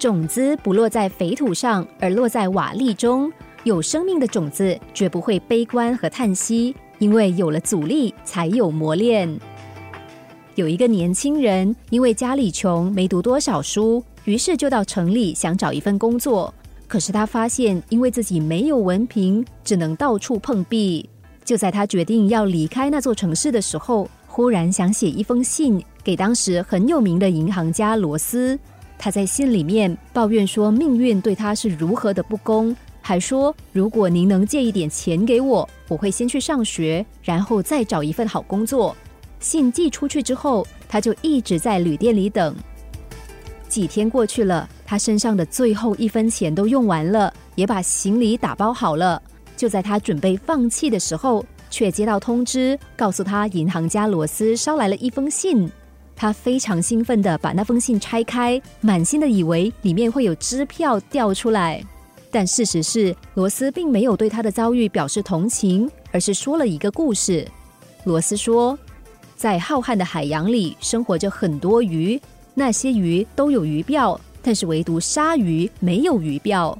[0.00, 3.30] 种子不落在肥土上，而落在瓦砾中。
[3.64, 9.38] 有生命的种子绝不会悲观和叹息，因为有了阻力，才有磨练。
[10.54, 16.52] 有一个年轻人，因为家里穷，没读多少书，于是就到城里想找一份工作。
[16.88, 21.06] 可是他发现，因为自己没有文凭，只能到处碰壁。
[21.44, 28.58] 就在他决定要离开那座城市的时候，忽然想写一封信给当时很有名的银行家罗斯。
[29.02, 32.76] 他在信里面抱怨说，命运对他是如何的不公。
[33.00, 38.94] 还说，如果您能借一点钱给我，我会先去上学，然后再找一份好工作。
[39.38, 42.54] 信寄出去之后，他就一直在旅店里等。
[43.70, 49.20] 几天过去了，他身上的最后一分钱都用完了，也把行李打包好了。
[49.56, 55.66] 就在他准备放弃的时候，却接到通知，告诉他银行家罗斯捎来了一封信。
[56.20, 61.82] 他非常兴奋的把那封信拆开，满心的以为里面会有支票掉出来。
[62.30, 67.48] 但事实是，罗斯并没有对他的遭遇表示同情，而是说了一个故事。
[68.04, 68.78] 罗斯说，
[69.34, 72.20] 在浩瀚的海洋里，生活着很多鱼，
[72.52, 76.76] 那些鱼都有鱼鳔，但是唯独鲨鱼没有鱼鳔。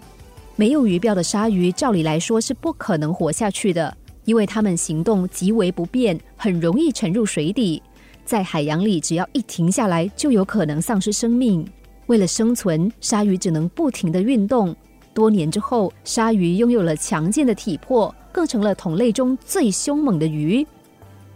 [0.54, 7.82] 没有鱼鳔的鲨鱼，照理来说是不可能活下去的，因为它们行动极为不便，很容易沉入水底。
[8.30, 11.66] 在海洋里，只要一停下来，就有可能丧失生命。
[12.06, 14.72] 为了生存，鲨鱼只能不停的运动。
[15.12, 20.64] 多年之后，鲨鱼拥有了强健的体魄，更成了同类中最凶猛的鱼。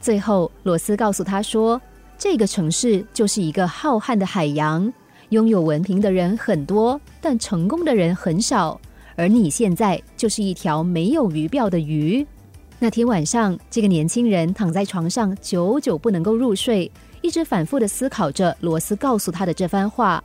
[0.01, 1.83] 最后，罗斯告诉他说
[2.17, 4.93] ：“这个城市就是一个浩瀚的海洋，
[5.31, 8.81] 拥有文凭的人很多，但成功的人很少。
[9.17, 12.25] 而你现在就是一条没有鱼鳔的鱼。”
[12.85, 20.23] 那天晚上，这个年轻人躺在床上，久久不能够入睡，一直反复的思考着罗斯告诉他的这番话。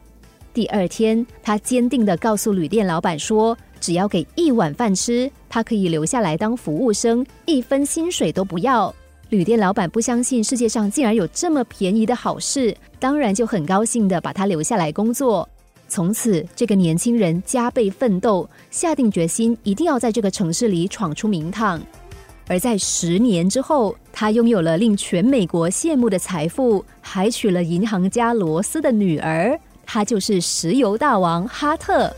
[0.54, 8.94] 第二天，他坚定的告诉旅店老板说：“只要给一碗饭吃，他可以留下来当服务生，一分薪水都不要。”
[9.30, 15.48] 旅店老板不相信世界上竟然有这么便宜的好事，当然就很高兴的把他留下来工作。
[15.88, 21.81] 从此，这个年轻人加倍奋斗，下定决心一定要在这个城市里闯出名堂。
[22.50, 29.58] 而在十年之后，他拥有了令全美国羡慕的财富，还娶了银行家罗斯的女儿。
[29.86, 32.12] 他就是石油大王哈特。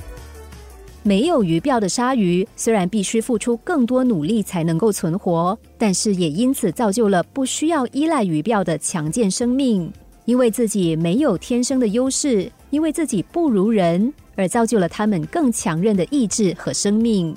[1.04, 9.92] 没有鱼鳔的鲨鱼，虽然必须付出更多努力才能够存活，但是也因此造就了不需要依赖鱼鳔的强健生命。
[10.24, 17.36] 因为自己没有天生的优势，因为自己不如人，而造就了他们更强韧的意志和生命。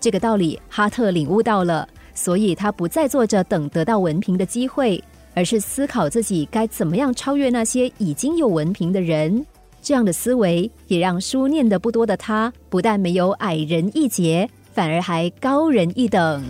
[0.00, 5.02] 这个道理，哈特领悟到了，所以他不再坐着等得到文凭的机会，
[5.34, 9.44] 而是思考自己该怎么样超越那些已经有文凭的人。
[9.82, 16.42] 这样的思维也让书念的不多的他，不但没有矮人一截，反而还高人一等。